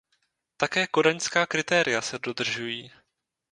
[0.57, 2.91] Také kodaňská kritéria se dodržují.